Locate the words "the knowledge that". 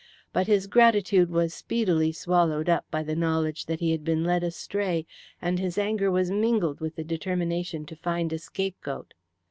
3.03-3.81